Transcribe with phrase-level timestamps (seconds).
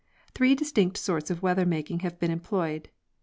[0.33, 2.89] Three distinct sorts of weather making have been employed.